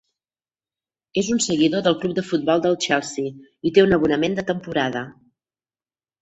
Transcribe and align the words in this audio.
És 1.21 1.27
un 1.35 1.41
seguidor 1.47 1.83
del 1.87 1.97
club 2.03 2.15
de 2.19 2.23
futbol 2.29 2.63
del 2.63 2.77
Chelsea 2.87 3.35
i 3.71 3.73
té 3.77 3.85
un 3.89 3.95
abonament 3.99 4.39
de 4.41 4.47
temporada. 4.49 5.05